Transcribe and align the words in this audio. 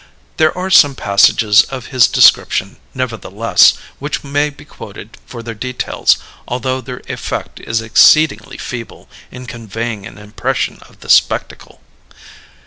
There 0.37 0.57
are 0.57 0.71
some 0.71 0.95
passages 0.95 1.61
of 1.65 1.89
his 1.93 2.07
description, 2.07 2.77
nevertheless, 2.95 3.73
which 3.99 4.23
may 4.23 4.49
be 4.49 4.65
quoted 4.65 5.15
for 5.27 5.43
their 5.43 5.53
details, 5.53 6.17
although 6.47 6.81
their 6.81 7.03
effect 7.07 7.59
is 7.59 7.81
exceedingly 7.83 8.57
feeble 8.57 9.07
in 9.29 9.45
conveying 9.45 10.07
an 10.07 10.17
impression 10.17 10.79
of 10.89 11.01
the 11.01 11.09
spectacle. 11.11 11.81